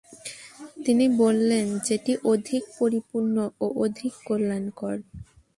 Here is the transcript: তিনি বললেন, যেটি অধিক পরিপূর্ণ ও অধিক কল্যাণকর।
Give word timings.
তিনি 0.85 1.05
বললেন, 1.21 1.65
যেটি 1.87 2.13
অধিক 2.25 2.63
পরিপূর্ণ 2.79 3.35
ও 3.59 3.65
অধিক 3.85 4.13
কল্যাণকর। 4.27 4.95